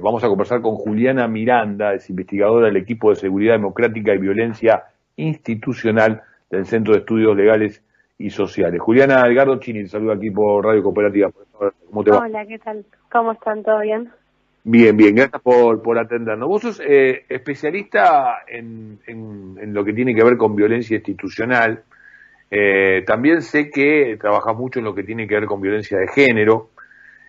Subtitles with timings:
[0.00, 4.84] Vamos a conversar con Juliana Miranda, es investigadora del equipo de Seguridad Democrática y Violencia
[5.16, 7.82] Institucional del Centro de Estudios Legales
[8.16, 8.80] y Sociales.
[8.80, 11.30] Juliana Edgardo Chini, saludo aquí por Radio Cooperativa.
[11.90, 12.18] ¿Cómo te va?
[12.18, 12.84] Hola, ¿qué tal?
[13.10, 13.64] ¿Cómo están?
[13.64, 14.08] ¿Todo bien?
[14.62, 16.48] Bien, bien, gracias por, por atendernos.
[16.48, 21.82] Vos sos eh, especialista en, en, lo que tiene que ver con violencia institucional.
[22.50, 26.06] Eh, también sé que trabajas mucho en lo que tiene que ver con violencia de
[26.08, 26.70] género.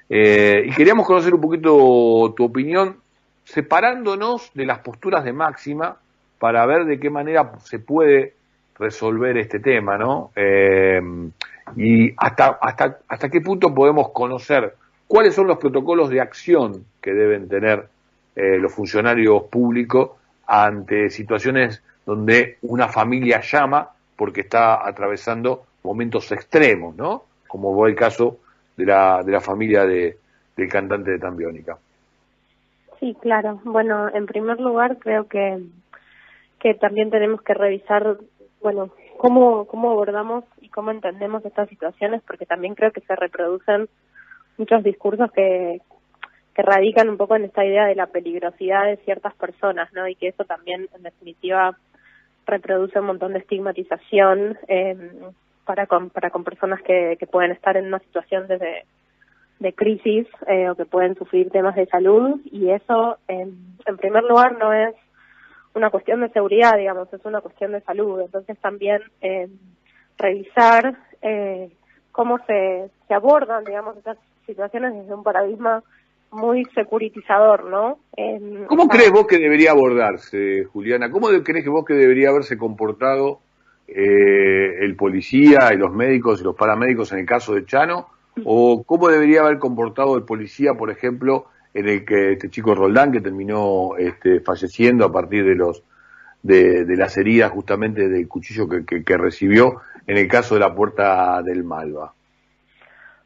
[0.10, 2.98] Eh, y queríamos conocer un poquito tu opinión,
[3.44, 5.98] separándonos de las posturas de máxima
[6.40, 8.34] para ver de qué manera se puede
[8.78, 10.32] resolver este tema, ¿no?
[10.36, 11.02] Eh,
[11.76, 14.76] y hasta, hasta, hasta qué punto podemos conocer
[15.08, 17.88] cuáles son los protocolos de acción que deben tener
[18.36, 20.12] eh, los funcionarios públicos
[20.48, 27.24] ante situaciones donde una familia llama porque está atravesando momentos extremos, ¿no?
[27.48, 28.38] Como fue el caso
[28.80, 30.18] de la, de la familia de,
[30.56, 31.78] del cantante de Tambiónica.
[33.00, 33.60] Sí, claro.
[33.66, 35.60] Bueno, en primer lugar creo que,
[36.60, 38.18] que también tenemos que revisar,
[38.62, 43.90] bueno, cómo, cómo abordamos y cómo entendemos estas situaciones, porque también creo que se reproducen
[44.58, 45.82] muchos discursos que,
[46.56, 50.08] que radican un poco en esta idea de la peligrosidad de ciertas personas, ¿no?
[50.08, 51.78] Y que eso también, en definitiva,
[52.46, 54.96] reproduce un montón de estigmatización eh,
[55.70, 58.86] para con, para con personas que, que pueden estar en una situación de,
[59.60, 64.24] de crisis eh, o que pueden sufrir temas de salud y eso en, en primer
[64.24, 64.96] lugar no es
[65.76, 68.20] una cuestión de seguridad, digamos, es una cuestión de salud.
[68.20, 69.48] Entonces también eh,
[70.18, 71.70] revisar eh,
[72.12, 75.84] cómo se, se abordan, digamos, estas situaciones desde un paradigma
[76.32, 78.00] muy securitizador, ¿no?
[78.66, 81.12] ¿Cómo crees vos que debería abordarse, Juliana?
[81.12, 83.42] ¿Cómo crees que vos que debería haberse comportado
[83.96, 88.08] eh, el policía y los médicos y los paramédicos en el caso de Chano,
[88.46, 93.12] o cómo debería haber comportado el policía, por ejemplo, en el que este chico Roldán
[93.12, 95.84] que terminó este, falleciendo a partir de los
[96.42, 101.42] de, las heridas justamente del cuchillo que, que, recibió en el caso de la puerta
[101.44, 102.14] del Malva.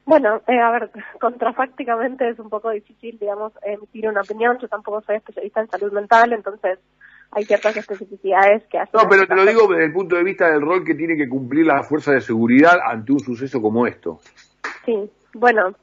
[0.05, 4.57] Bueno, eh, a ver, contrafácticamente es un poco difícil, digamos, emitir una opinión.
[4.59, 6.79] Yo tampoco soy especialista en salud mental, entonces
[7.35, 8.99] hay ciertas especificidades que hacen...
[9.01, 11.27] No, pero te lo digo desde el punto de vista del rol que tiene que
[11.27, 14.19] cumplir la fuerza de seguridad ante un suceso como esto.
[14.85, 15.73] Sí, bueno,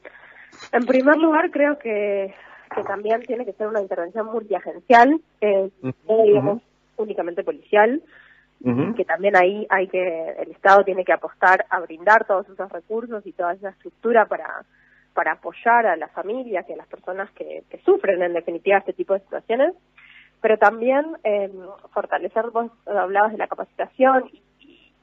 [0.71, 2.33] en primer lugar creo que,
[2.73, 5.69] que también tiene que ser una intervención multiagencial, eh,
[6.07, 6.61] digamos
[6.97, 8.01] únicamente policial,
[8.95, 13.25] que también ahí hay que, el Estado tiene que apostar a brindar todos esos recursos
[13.25, 14.63] y toda esa estructura para
[15.13, 18.93] para apoyar a las familias y a las personas que, que sufren en definitiva este
[18.93, 19.73] tipo de situaciones
[20.41, 21.51] pero también eh,
[21.93, 24.41] fortalecer, vos hablabas de la capacitación y,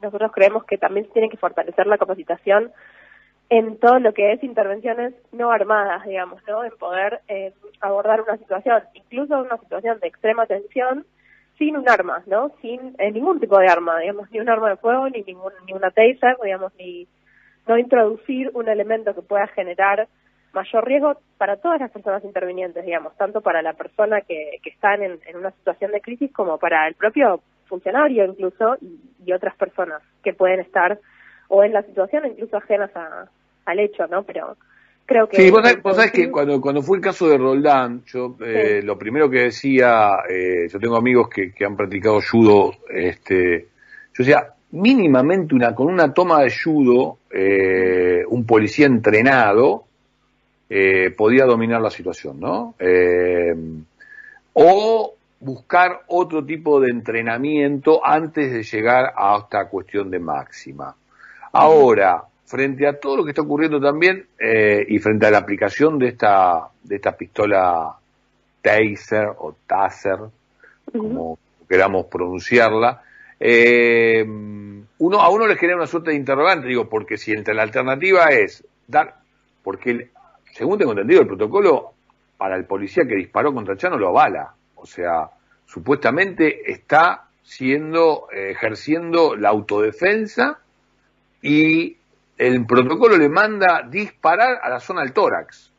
[0.00, 2.71] nosotros creemos que también se tiene que fortalecer la capacitación
[3.50, 6.62] en todo lo que es intervenciones no armadas, digamos, ¿no?
[6.62, 11.04] En poder eh, abordar una situación, incluso una situación de extrema tensión,
[11.59, 12.53] sin un arma, ¿no?
[12.62, 15.72] Sin eh, ningún tipo de arma, digamos, ni un arma de fuego, ni ningún, ni
[15.72, 17.09] una taser, digamos, ni
[17.66, 20.06] no introducir un elemento que pueda generar
[20.53, 24.94] mayor riesgo para todas las personas intervinientes, digamos, tanto para la persona que, que está
[24.94, 30.32] en, una situación de crisis como para el propio funcionario incluso y, otras personas que
[30.32, 30.98] pueden estar
[31.48, 32.91] o en la situación incluso ajenas
[33.66, 34.22] al hecho, ¿no?
[34.22, 34.56] Pero
[35.04, 35.36] creo que...
[35.36, 35.62] Sí, vos,
[35.94, 40.20] sabés, que cuando, cuando fue el caso de Roldán, yo eh, lo primero que decía,
[40.30, 43.69] eh, yo tengo amigos que, que han practicado judo, este,
[44.15, 49.88] yo decía, mínimamente una con una toma de judo, eh, un policía entrenado,
[50.70, 52.74] eh, podía dominar la situación, ¿no?
[52.78, 53.54] Eh,
[54.52, 60.94] o buscar otro tipo de entrenamiento antes de llegar a esta cuestión de máxima.
[61.52, 65.98] Ahora, frente a todo lo que está ocurriendo también eh, y frente a la aplicación
[65.98, 67.94] de esta, de esta pistola
[68.60, 70.18] taser o taser,
[70.92, 73.02] como queramos pronunciarla,
[73.40, 78.26] uno, a uno le genera una suerte de interrogante, digo, porque si entre la alternativa
[78.26, 79.18] es dar,
[79.62, 80.10] porque
[80.58, 81.92] según tengo entendido, el protocolo
[82.36, 84.54] para el policía que disparó contra Chano lo avala.
[84.74, 85.30] O sea,
[85.66, 90.59] supuestamente está siendo, eh, ejerciendo la autodefensa
[91.41, 91.97] y
[92.36, 95.71] el protocolo le manda disparar a la zona del tórax.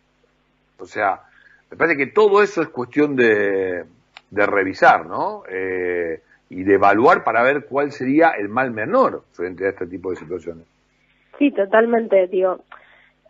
[0.78, 1.24] O sea,
[1.70, 3.84] me parece que todo eso es cuestión de,
[4.32, 5.44] de revisar, ¿no?
[5.50, 10.12] Eh, y de evaluar para ver cuál sería el mal menor frente a este tipo
[10.12, 10.66] de situaciones.
[11.38, 12.62] Sí, totalmente, digo.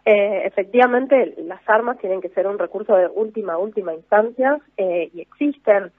[0.05, 5.21] Eh, efectivamente, las armas tienen que ser un recurso de última, última instancia eh, y
[5.21, 5.91] existen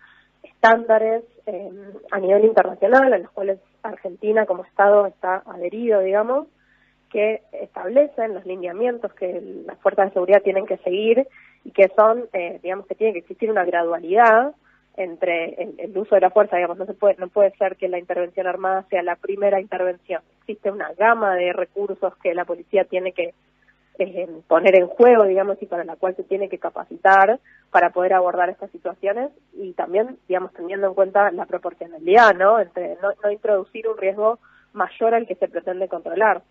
[0.42, 1.70] estándares eh,
[2.10, 6.48] a nivel internacional a los cuales Argentina como Estado está adherido, digamos,
[7.10, 11.26] que establecen los lineamientos que las fuerzas de seguridad tienen que seguir
[11.64, 14.54] y que son, eh, digamos, que tiene que existir una gradualidad
[14.96, 17.98] entre el, uso de la fuerza, digamos, no se puede, no puede ser que la
[17.98, 20.22] intervención armada sea la primera intervención.
[20.40, 23.32] Existe una gama de recursos que la policía tiene que
[24.04, 28.14] eh, poner en juego, digamos, y para la cual se tiene que capacitar para poder
[28.14, 32.60] abordar estas situaciones y también, digamos, teniendo en cuenta la proporcionalidad, ¿no?
[32.60, 34.38] Entre no, no introducir un riesgo
[34.72, 36.42] mayor al que se pretende controlar.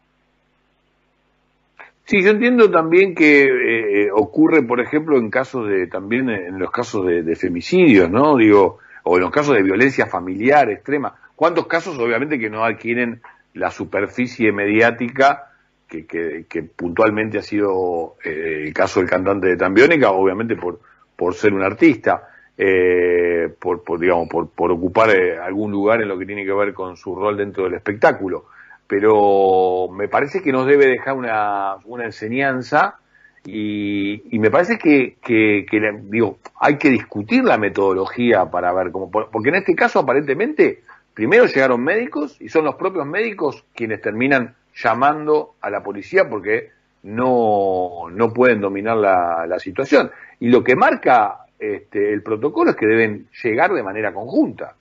[2.10, 6.72] Sí, yo entiendo también que eh, ocurre, por ejemplo, en casos de, también en los
[6.72, 8.36] casos de, femicidios, ¿no?
[8.36, 11.14] Digo, o en los casos de violencia familiar extrema.
[11.36, 13.22] ¿Cuántos casos, obviamente, que no adquieren
[13.54, 15.49] la superficie mediática
[15.90, 20.80] que, que, puntualmente ha sido eh, el caso del cantante de Tambiónica, obviamente por,
[21.16, 26.18] por ser un artista, eh, por, por, digamos, por, por ocupar algún lugar en lo
[26.18, 28.46] que tiene que ver con su rol dentro del espectáculo.
[28.88, 33.00] Pero me parece que nos debe dejar una, una enseñanza
[33.46, 35.66] y, y, me parece que, que,
[36.04, 40.82] digo, hay que discutir la metodología para ver cómo, porque en este caso aparentemente
[41.14, 46.72] primero llegaron médicos y son los propios médicos quienes terminan llamando a la policía porque
[47.04, 50.12] no, no pueden dominar la, la situación.
[50.40, 54.76] Y lo que marca este, el protocolo es que deben llegar de manera conjunta.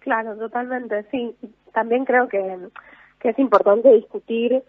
[0.00, 1.34] Claro, totalmente, sí.
[1.72, 2.58] También creo que
[3.22, 4.62] que es importante discutir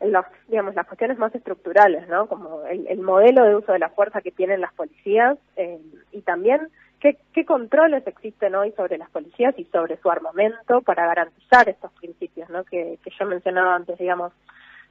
[0.00, 2.26] los, digamos, las cuestiones más estructurales, ¿no?
[2.26, 5.78] Como el, modelo de uso de la fuerza que tienen las policías eh,
[6.10, 6.68] y también
[7.00, 11.90] qué, qué controles existen hoy sobre las policías y sobre su armamento para garantizar estos
[11.92, 12.64] principios, ¿no?
[12.64, 14.32] Que, que yo mencionaba antes, digamos,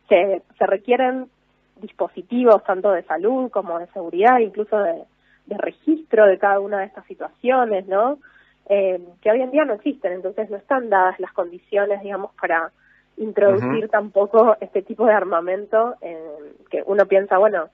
[0.08, 1.30] se, se requieren
[1.78, 5.04] dispositivos tanto de salud como de seguridad, incluso de,
[5.46, 8.20] de registro de cada una de estas situaciones, ¿no?
[8.68, 12.72] Eh, que hoy en día no existen, entonces no están dadas las condiciones, digamos, para
[13.18, 15.96] introducir tampoco este tipo de armamento
[16.70, 17.70] que uno piensa, bueno,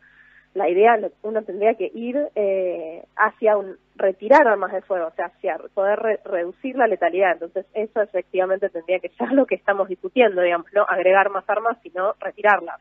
[0.56, 5.32] la idea, uno tendría que ir eh, hacia un retirar armas de fuego, o sea,
[5.74, 7.34] poder reducir la letalidad.
[7.34, 11.78] Entonces, eso efectivamente tendría que ser lo que estamos discutiendo, digamos, no agregar más armas,
[11.82, 12.80] sino retirarlas.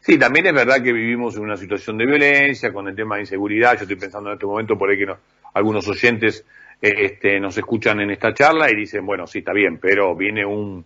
[0.00, 3.22] Sí, también es verdad que vivimos en una situación de violencia, con el tema de
[3.22, 3.74] inseguridad.
[3.74, 5.12] Yo estoy pensando en este momento por ahí que
[5.54, 6.44] algunos oyentes
[6.80, 10.44] eh, este, nos escuchan en esta charla y dicen, bueno, sí, está bien, pero viene
[10.44, 10.84] un,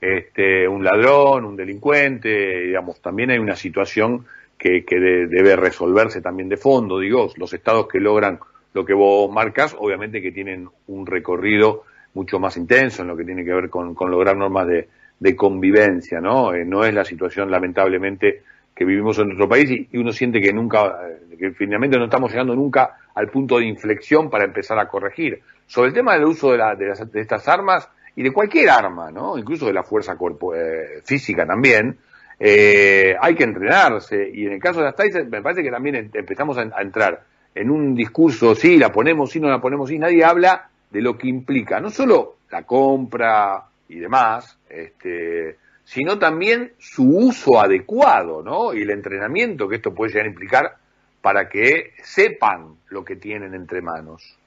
[0.00, 2.28] este, un ladrón, un delincuente,
[2.62, 4.24] digamos, también hay una situación
[4.56, 8.38] que, que debe resolverse también de fondo, digo, los estados que logran
[8.74, 11.84] lo que vos marcas, obviamente que tienen un recorrido
[12.14, 14.88] mucho más intenso en lo que tiene que ver con, con lograr normas de,
[15.18, 16.54] de convivencia, ¿no?
[16.54, 18.42] Eh, no es la situación, lamentablemente,
[18.74, 22.30] que vivimos en nuestro país y, uno siente que nunca, eh, que finalmente no estamos
[22.30, 25.40] llegando nunca al punto de inflexión para empezar a corregir.
[25.66, 28.70] Sobre el tema del uso de, la, de, las, de estas armas, y de cualquier
[28.70, 29.38] arma, ¿no?
[29.38, 30.16] Incluso de la fuerza
[30.54, 31.96] eh, física también,
[32.38, 34.30] eh, hay que entrenarse.
[34.32, 37.22] Y en el caso de las Tyson, me parece que también empezamos a, entrar
[37.54, 41.16] en un discurso, sí, la ponemos, sí, no la ponemos, sí, nadie habla de lo
[41.16, 48.74] que implica, no solo la compra y demás, este, sino también su uso adecuado, ¿no?
[48.74, 50.76] Y el entrenamiento que esto puede llegar a implicar
[51.20, 54.38] para que sepan lo que tienen entre manos.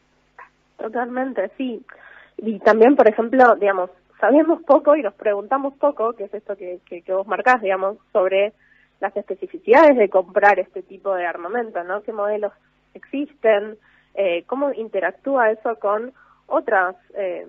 [0.77, 1.83] Totalmente, sí.
[2.37, 6.79] Y también, por ejemplo, digamos, sabemos poco y nos preguntamos poco, que es esto que,
[6.85, 8.53] que, vos marcás, digamos, sobre
[8.99, 12.01] las especificidades de comprar este tipo de armamento, ¿no?
[12.01, 12.51] ¿Qué modelos
[12.97, 13.77] existen?
[14.13, 16.13] Eh, ¿Cómo interactúa eso con
[16.47, 17.45] otras eh,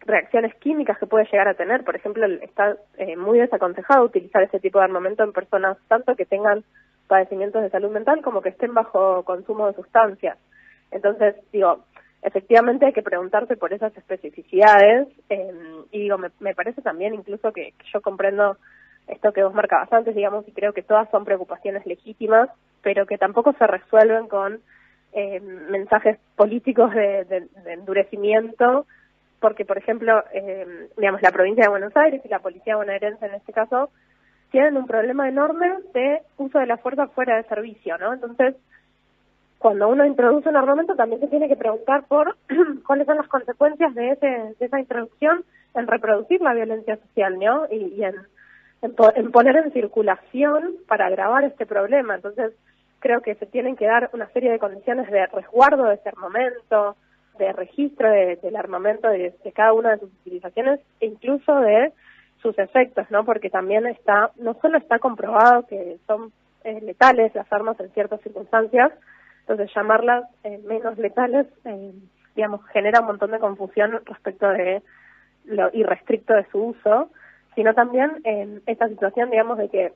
[0.00, 1.84] reacciones químicas que puede llegar a tener?
[1.84, 6.26] Por ejemplo, está eh, muy desaconsejado utilizar ese tipo de armamento en personas tanto que
[6.26, 6.64] tengan
[7.06, 10.38] padecimientos de salud mental como que estén bajo consumo de sustancias.
[10.90, 11.84] Entonces, digo,
[12.22, 17.74] efectivamente hay que preguntarse por esas especificidades em, y digo, me, parece también incluso que,
[17.92, 18.56] yo comprendo
[19.06, 22.50] esto que vos marcabas antes, digamos, y creo que todas son preocupaciones legítimas,
[22.86, 24.60] pero que tampoco se resuelven con
[25.12, 28.86] em, mensajes políticos de, endurecimiento,
[29.40, 33.34] porque, por ejemplo, eh, digamos, la provincia de Buenos Aires y la policía bonaerense en
[33.34, 33.90] este caso
[34.52, 38.12] tienen un problema enorme de uso de la fuerza fuera de servicio, ¿no?
[38.12, 38.54] Entonces,
[39.58, 42.36] cuando uno introduce un armamento también se tiene que preguntar por
[42.86, 47.66] cuáles son las consecuencias de, ese, de esa introducción en reproducir la violencia social, ¿no?
[47.68, 48.14] Y, en,
[48.82, 52.14] en, poner en circulación para agravar este problema.
[52.14, 52.52] Entonces,
[53.00, 56.96] creo que se tienen que dar una serie de condiciones de resguardo de ese armamento,
[57.38, 61.92] de registro del armamento de, cada una de sus utilizaciones e incluso de
[62.40, 63.24] sus efectos, ¿no?
[63.24, 66.32] Porque también está, no solo está comprobado que son
[66.64, 68.92] eh, letales las armas en ciertas circunstancias,
[69.48, 71.92] entonces, llamarlas eh, menos letales, eh,
[72.34, 74.82] digamos, genera un montón de confusión respecto de
[75.44, 77.10] lo irrestricto de su uso,
[77.54, 79.92] sino también en esta situación, digamos, de que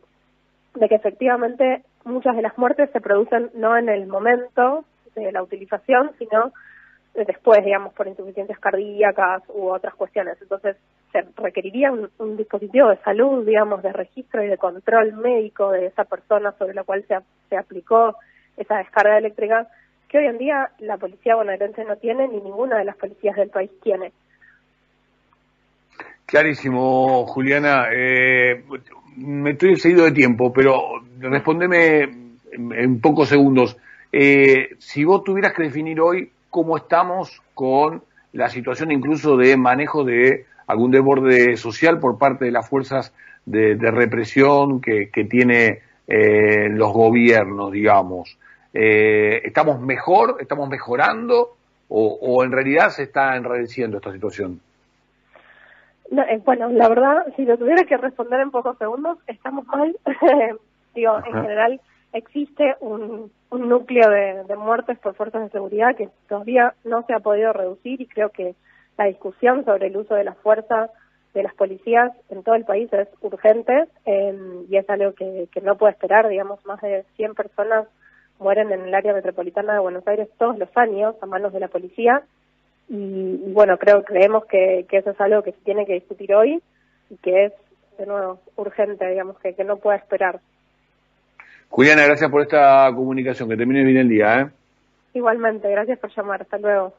[0.74, 5.42] de que efectivamente muchas de las muertes se producen no en el momento de la
[5.42, 6.52] utilización, sino
[7.14, 10.40] después, digamos, por insuficiencias cardíacas u otras cuestiones.
[10.40, 10.76] Entonces,
[11.12, 16.04] se requeriría un, dispositivo de salud, digamos, de registro y de control médico de esa
[16.04, 18.16] persona sobre la cual se, se aplicó
[18.56, 19.68] esa descarga eléctrica,
[20.08, 23.50] que hoy en día la policía bonaerense no tiene ni ninguna de las policías del
[23.50, 24.12] país tiene.
[26.26, 27.88] Clarísimo, Juliana.
[27.92, 28.62] Eh,
[29.16, 32.02] me estoy seguido de tiempo, pero respondeme
[32.52, 33.76] en, pocos segundos.
[34.12, 38.02] Eh, si vos tuvieras que definir hoy cómo estamos con
[38.32, 43.12] la situación incluso de manejo de algún desborde social por parte de las fuerzas
[43.44, 48.36] de, represión que, que tiene eh, los gobiernos, digamos.
[48.72, 50.36] Eh, ¿Estamos mejor?
[50.40, 51.56] ¿Estamos mejorando?
[51.88, 54.60] O, ¿O en realidad se está enredeciendo esta situación?
[56.10, 59.96] Eh, bueno, la verdad, si lo tuviera que responder en pocos segundos, estamos mal.
[60.94, 61.80] Digo, en general
[62.12, 67.12] existe un, un núcleo de, de, muertes por fuerzas de seguridad que todavía no se
[67.12, 68.56] ha podido reducir y creo que
[68.98, 70.90] la discusión sobre el uso de la fuerza
[71.32, 74.36] de las policías en todo el país es urgente eh,
[74.68, 76.28] y es algo que, que no puede esperar.
[76.28, 77.86] Digamos, más de 100 personas
[78.40, 81.68] mueren en el área metropolitana de Buenos Aires todos los años a manos de la
[81.68, 82.24] policía
[82.92, 86.60] y, bueno, creo creemos que, que, eso es algo que se tiene que discutir hoy
[87.08, 87.52] y que es,
[87.98, 90.40] de nuevo, urgente, digamos, que, que no puede esperar.
[91.68, 94.40] Juliana, gracias por esta comunicación, que termine bien el día.
[94.40, 94.50] ¿eh?
[95.14, 96.92] Igualmente, gracias por llamar, hasta luego.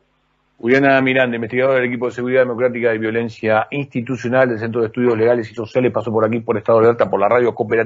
[0.60, 5.18] Juliana Miranda, investigadora del equipo de Seguridad Democrática y Violencia Institucional del Centro de Estudios
[5.18, 7.80] Legales y Sociales, pasó por aquí por Estado de Alta, por la radio cooperativa.